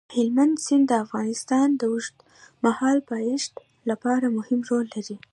هلمند 0.15 0.55
سیند 0.65 0.85
د 0.89 0.93
افغانستان 1.05 1.67
د 1.75 1.81
اوږدمهاله 1.91 3.01
پایښت 3.11 3.53
لپاره 3.89 4.25
مهم 4.37 4.59
رول 4.69 4.85
لري. 4.95 5.17